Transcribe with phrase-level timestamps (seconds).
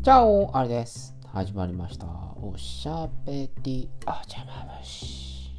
[0.00, 1.12] チャオあれです。
[1.26, 2.06] 始まりました。
[2.40, 5.52] おしゃべりあじゃま虫。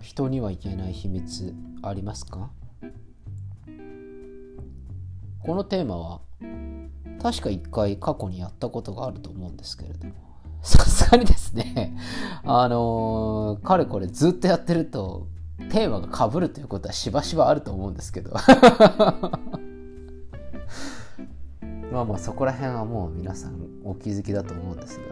[0.00, 2.50] 人には言えない秘密ありますか？
[5.40, 6.20] このテーマは
[7.22, 10.14] 確か一回過去にやったことがあると思うんですけれども
[10.62, 11.94] さすがにですね
[12.44, 15.28] あのー、かれこれずっとやってると
[15.70, 18.34] テーマが被るということはしばしばあると思うんですけど
[21.92, 25.04] まあまあそこら辺はもう皆さんお気づきだと思うんですが。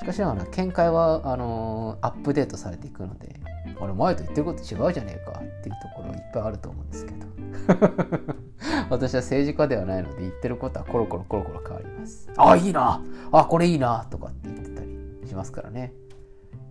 [0.00, 3.40] しかしながら見解はあのーアップデートされていくので
[3.80, 7.26] 俺前と言ってること違うじゃねえかっていうところいっぱいあると思うんですけど。
[8.88, 12.30] 私は政治家ではないので言ってることはコロコロコロコロ変わります。
[12.36, 13.02] あいいな！
[13.32, 14.06] あこれいいな！
[14.10, 15.92] とかって言ってたりしますからね。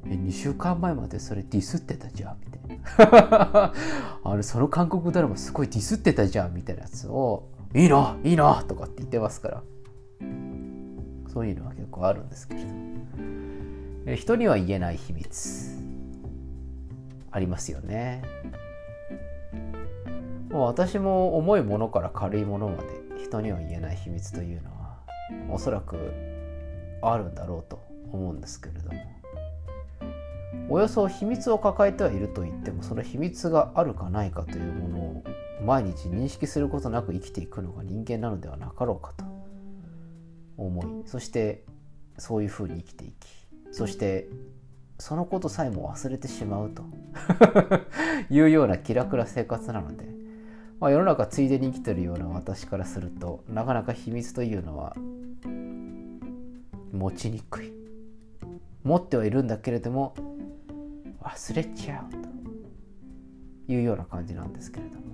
[0.07, 3.09] え2週間前までそれディスってたじゃんみたい
[3.49, 3.73] な。
[4.23, 9.63] あれその韓国ドラマすごいディスってたじゃんみたいなやつをいいないいなとかって言ってますから。
[11.27, 14.15] そういうのは結構あるんですけれど。
[14.15, 15.77] 人には言えない秘密。
[17.31, 18.23] ありますよね。
[20.49, 22.87] もう私も重いものから軽いものまで
[23.21, 24.99] 人には言えない秘密というのは
[25.49, 26.13] おそらく
[27.01, 27.83] あるんだろうと
[28.13, 28.97] 思うんですけれども。
[30.69, 35.23] およそ秘密を抱えてはいると言ってもその秘密があるかないかというものを
[35.63, 39.25] 毎日認識することなく生きていくのが人間なのではなかろうかと
[40.57, 41.63] 思いそして
[42.17, 43.27] そういうふうに生きていき
[43.71, 44.27] そして
[44.99, 46.83] そのことさえも忘れてしまうと
[48.33, 50.05] いうような気楽な生活なので、
[50.79, 54.95] まあ、世の中ついでに生きてるような私からするとなかなか秘密というのは
[56.93, 57.73] 持ちにくい。
[58.83, 60.13] 持ってはいるんだけれども
[61.23, 62.29] 忘れちゃうと
[63.73, 65.04] いうような感じなんですけれども。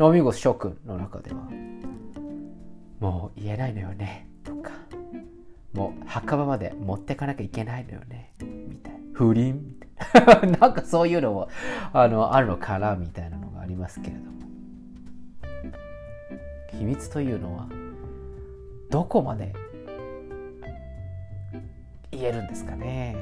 [0.00, 1.46] 飲み子諸君の中では
[3.00, 4.72] もう言えないのよねとか。
[5.74, 8.98] もう墓場まで持ってかなきゃいけないのよねみたいな。
[9.12, 9.62] 不倫？
[9.62, 9.74] み
[10.22, 11.48] たいななんかそういうのも
[11.92, 14.40] あのあるのかなみたいなのがありますけれども。
[16.72, 17.68] 秘密というのは
[18.90, 19.52] どこまで
[22.10, 23.16] 言えるんですかね。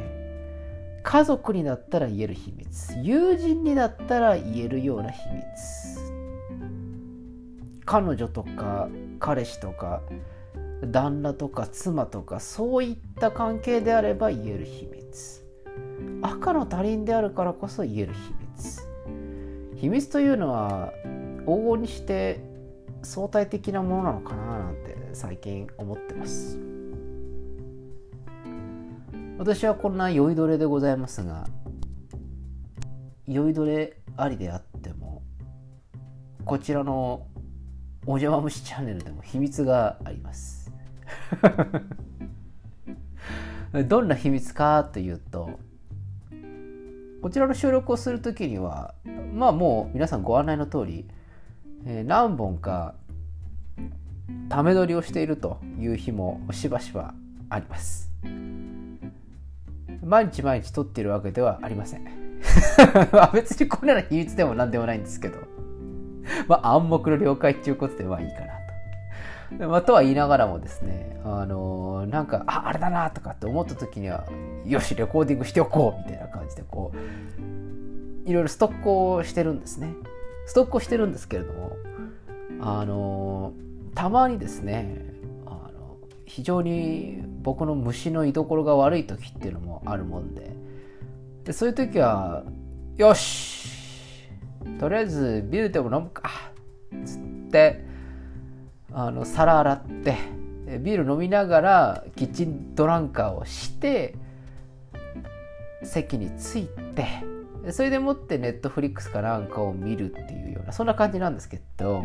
[1.03, 5.98] 家族にだったら言える秘密友人にだったら言えるような秘密
[7.88, 10.03] 彼女とか彼氏とか
[10.82, 15.43] 旦那とか妻とかそういった関係であれば言える秘密。
[16.21, 18.82] 赤の他人であるからこそ言える秘密。
[19.76, 20.93] 秘密というのは
[21.47, 22.44] 往々にして
[23.03, 26.59] 相対的なものなのかななんて最近思ってます。
[29.38, 31.47] 私はこんな酔いどれでございますが
[33.26, 35.22] 酔いどれありであっても
[36.44, 37.26] こちらの
[38.09, 40.73] お邪魔虫チャンネルでも秘密があります。
[43.87, 45.61] どんな秘密かというと
[47.21, 48.95] こちらの収録をする時には
[49.35, 51.07] まあもう皆さんご案内の通り、
[51.85, 52.95] えー何本か
[54.49, 57.13] ため撮りをしているという日もしばしば
[57.51, 58.11] あります。
[60.03, 62.07] 毎日毎日撮っているわけではありません。
[63.35, 65.48] 別にこれらの秘密でも何でもないんですけど。
[66.47, 68.47] まあ暗黙の了解っていうことでまあいいかな
[69.61, 69.69] と。
[69.69, 74.27] まあ、とは言いながらもですね、あのーなんか、あ、あれだなとかって思った時には、
[74.67, 79.94] よし、レコーディングしておこうみたいな感じで、こう、いろいろストックをしてるんですね。
[80.44, 81.77] ストックをしてるんですけれども、
[82.61, 84.97] あのーたまにですね、
[85.44, 90.53] あの非常に僕の虫の居所が悪い時っていうのもあるもんで、
[91.43, 92.44] でそういう時は、
[92.97, 93.58] よし
[94.78, 96.31] とりあえずビールでも飲むか
[97.05, 97.84] つって
[98.93, 100.16] あの皿洗って
[100.81, 104.15] ビール飲みながらキッチンドランカーをして
[105.83, 107.06] 席に着いて
[107.72, 112.05] それでもってネットフリックスかなんかを見るっていうようなそんな感じなんですけど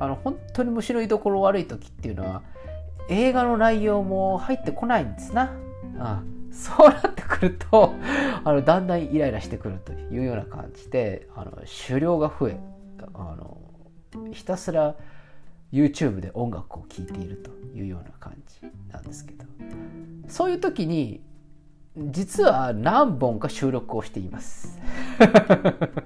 [0.00, 2.42] あの本当に虫の居所悪い時っていうのは
[3.08, 5.52] 映画の内容も入ってこないんですな。
[5.98, 7.94] ああそうなってくると
[8.44, 11.52] あのだんだんイライラしてくるというような感じであの
[11.86, 12.60] 狩猟が増え
[13.14, 13.58] あの
[14.32, 14.96] ひたすら
[15.72, 19.44] YouTube で音楽を聴いているというような感じなんですけど
[20.26, 21.22] そういう時に
[21.96, 24.78] 実は何本か収録をしています。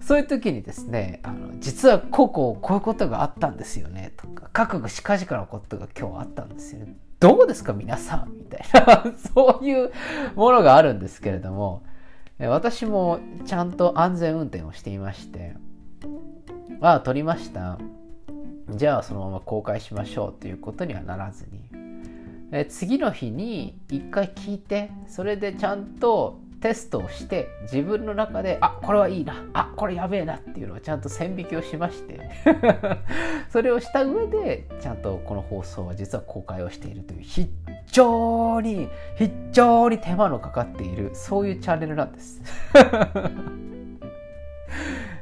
[0.00, 6.96] そういう時にですね、あの実はこうこうこういうことがあったんですよねとか、覚悟しかじかのことが今日あったんですよね。
[7.20, 8.32] どうですか皆さん？
[8.38, 9.92] みたいな、そういう
[10.36, 11.82] ものがあるんですけれども、
[12.38, 15.56] 私もちゃんと安全運転をしていまして、
[16.80, 17.78] ああ、撮りました。
[18.70, 21.60] じゃあそのまま公開しましょうということにはならずに、
[22.52, 32.30] え次の日に一回聞いてそれでちゃんとテストをして自分の中であこれはいいなあこれやべえなっていうのをちゃんと線引きをしまして
[33.50, 37.48] それをした上でちゃんとこの放送は実は公開をしているという非
[37.86, 42.42] 常に非常に手間のかかっているそういうチャンネルなんです。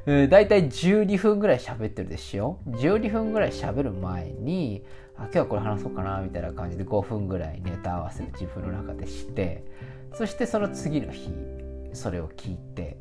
[0.06, 4.84] だいたい12分ぐらい喋ってるでしょ12分ぐらい喋る前に
[5.16, 9.64] あ今日はこれ話そうかなみたいな感じで5分ぐらいネタ合わせを自分の中でして
[10.14, 11.30] そしてその次の日
[11.92, 12.96] それを聞いて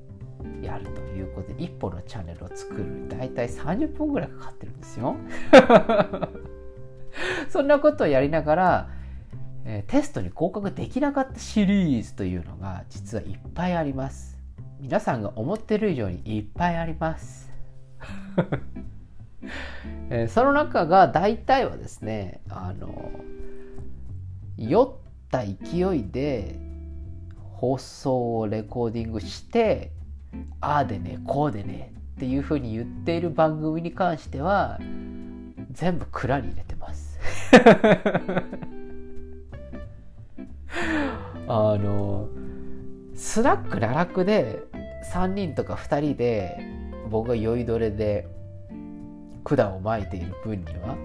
[0.62, 3.08] やるということで一歩のチャンネルを作る。
[3.10, 5.16] 大体30分ぐらいかかってるんですよ。
[7.50, 8.90] そんなことをやりながら、
[9.64, 14.38] えー、テストに合格できなかったシリーズというのが実はいっぱいあります。
[14.80, 17.52] 皆さんが思ってる以上にいっぱいあります。
[20.10, 23.12] えー、その中が大体はですねあの
[24.58, 24.94] 酔っ
[25.30, 26.60] た勢いで
[27.58, 29.92] 放送をレコーディングして
[30.60, 34.80] ああでねこうでねっていうふうに言っている番組に関しては
[35.72, 37.20] 全部蔵に入れてます。
[41.48, 42.28] あの
[43.14, 44.64] スナック奈落で
[45.14, 46.58] 3人とか2人で
[47.10, 48.28] 僕が酔いどれで
[49.44, 50.98] 管を巻いている分には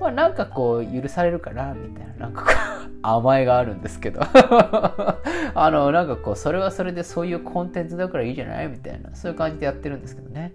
[0.00, 2.79] まあなんかこう許されるかなみたいななんかこう。
[3.02, 4.20] 甘えがあるんですけど。
[5.54, 8.68] あのなんかこうそれはそれでそういうコンテンツだからいいじゃない？
[8.68, 9.14] みたいな。
[9.14, 10.52] そういう感じでやってるんですけどね。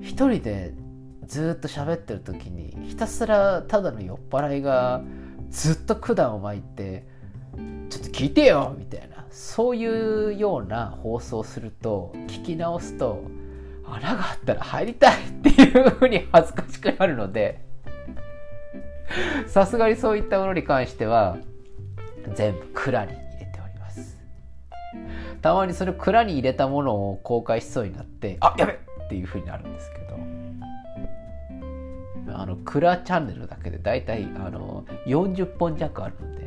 [0.00, 0.74] 一人で
[1.26, 5.02] ずっと喋ってる時にひたすらただの酔っ払いが
[5.50, 7.06] ずっと管を巻いて
[7.88, 9.24] ちょっと聞いてよみたいな。
[9.30, 13.22] そういうような放送をすると聞き直すと
[13.86, 17.71] 穴があったら入りたいっていうふうに恥ずかしくなるので。
[19.46, 21.36] さすがにそういったものに関しては
[22.34, 24.18] 全部蔵に入れております。
[25.40, 28.76] たまにそれ蔵に入れたものを公開しそうになってあやべっ
[29.08, 30.02] ていうふうになるんですけど。
[32.34, 36.42] あの蔵チャンネルだけでだいたいあの40本弱あるので。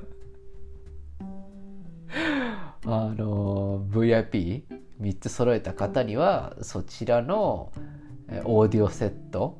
[2.86, 7.72] あの VIP3 つ揃えた方にはそちらの
[8.44, 9.58] オーディオセット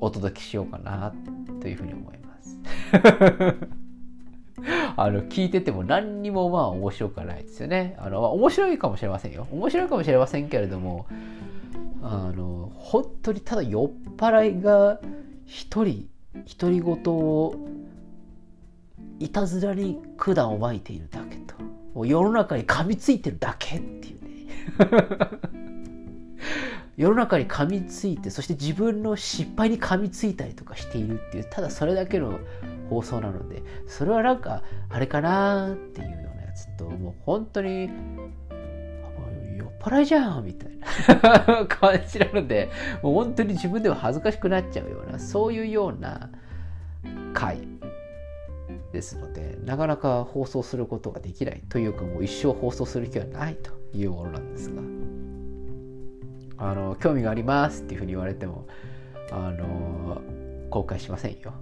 [0.00, 1.12] お届けしようかな
[1.60, 2.58] というふうに思います。
[4.96, 7.96] あの聞いてても何にもまあ面白くないですよね。
[7.98, 9.46] あの、まあ、面白いかもしれませんよ。
[9.50, 11.06] 面白いかもしれませんけれども
[12.02, 15.00] あの本当にただ酔っ払いが
[15.46, 16.08] 一人
[16.58, 17.54] 独り言を
[19.18, 21.54] いたずらに管をまいているだけと。
[21.94, 24.30] もう世の中に噛みついてるだけっていうね。
[27.00, 32.40] 世の中に噛みついてそして自分の失敗に噛みついたりとかしているっていうただそれだけの
[32.90, 37.88] 放送なのでそれはなんかあれかなっていうようなやつともう本当に
[39.56, 40.76] 酔っ払いじゃんみたい
[41.22, 42.68] な 感じなので
[43.02, 46.28] もう本当に自分では恥ずかしくなっちゃうようなそういうような
[47.32, 47.66] 回
[48.92, 54.99] ですのでなかなか放送することができないというかもう一生放送する気はないというものなんですが。
[56.60, 58.66] あの興味がありますっていうふうに言われても
[59.32, 60.20] あの
[60.70, 61.52] 公開しませんよ。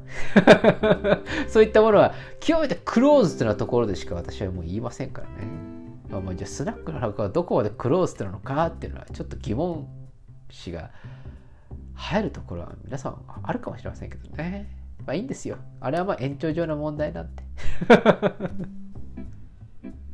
[1.49, 5.35] そういったものは極めてクローズなところでしか私はもう言いませんからね、
[6.11, 9.87] まあ、まあじゃあスナックの中はどこまでクローズなのかっていうのはちょっと疑問
[10.51, 10.91] 視が
[11.95, 14.69] 入るところは皆さんあるかもしれませんけどね。
[15.07, 15.59] まあいいんですよ。
[15.81, 17.43] あれはまあ延長上の問題なんで。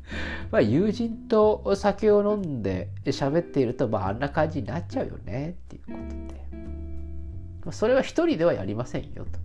[0.51, 5.99] まあ、友人とお酒を飲んで喋っていると、まあ、あんな感じになっちゃうよねっていうこと
[6.35, 9.39] で、まあ、それは一人ではやりませんよと。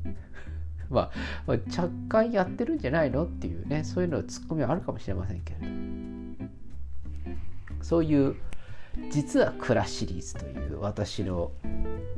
[0.89, 1.11] まあ、
[1.45, 3.25] まあ、若干やってるんじゃないの？
[3.25, 5.65] っていうねそういうのツッコミはあるかもしれませんけれど
[7.83, 8.35] そういう
[9.11, 11.51] 実は蔵シリーズという私の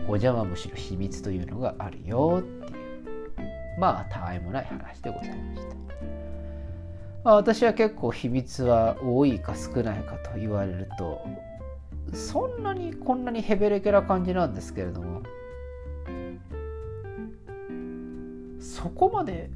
[0.07, 6.20] お邪魔虫の秘密というのがあるよっていうまあたわいもない話でございました。
[7.23, 11.21] まあ、私は結構秘密は多いか少ないかと言われると
[12.13, 15.21] そんなにこんなにヘベレケな感じなんですけれども
[18.59, 19.49] そこまで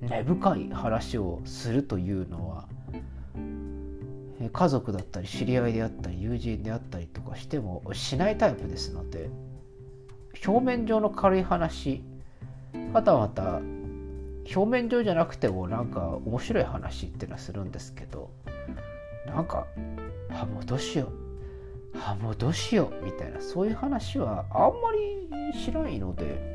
[0.00, 2.68] 根深い話をするというのは
[4.52, 9.30] 家族だったり知り合いであったり友人であったりとかしてもしないタイプですので
[10.46, 12.02] 表面上の軽い話
[12.92, 13.60] はたまた
[14.44, 18.30] 表面上じゃなくてもなんか面白い話っていうのはするんですけど
[19.26, 19.66] なんか
[20.30, 24.92] あもうどうしようあもうどうしようみたいなそういう話はあんま
[25.52, 26.54] りしないので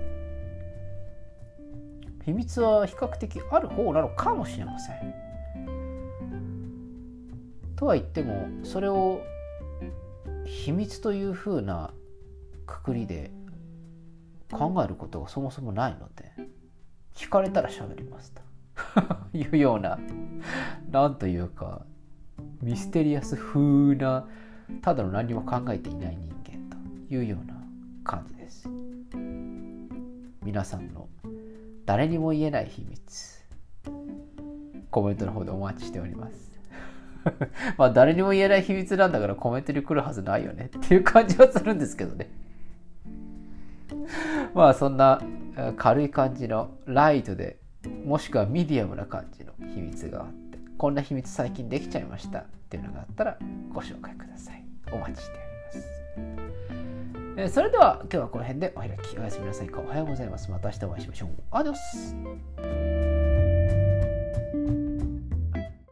[2.25, 5.29] 秘密は比較的ある方なのかもしれません。
[7.75, 9.21] とは言ってもそれを
[10.45, 11.93] 秘密というふうな
[12.67, 13.31] くくりで
[14.51, 16.33] 考えることがそもそもないので
[17.19, 18.41] 聞かれたら喋りますと
[19.37, 19.99] いうような
[20.89, 21.85] なんというか
[22.61, 24.25] ミステリアス風な
[24.81, 27.55] ただの何も考えていない人間というような
[28.05, 28.69] 感じです。
[30.43, 31.09] 皆さんの
[31.85, 33.39] 誰にも言えない秘密。
[34.89, 36.59] コメントの方でお待ちしております。
[37.77, 42.29] まあ誰にも言えない秘密なんだからコメントに来るはずないよねっていう感じはするんですけどね。
[44.53, 45.21] まあそんな
[45.77, 47.59] 軽い感じのライトで
[48.05, 53.37] もしくはミディアムな感じの秘密があってこんな秘密最近できちゃいましたっていうのがあったら
[53.73, 54.63] ご紹介ください。
[54.91, 55.33] お待ちして
[56.17, 56.41] おりま
[57.37, 59.17] す、えそれでは今日はこの辺でお開き。
[59.17, 59.67] おやすみなさい。
[59.67, 60.49] かおはようございます。
[60.51, 61.29] また明日お会いしましょう。
[61.51, 63.08] アディオス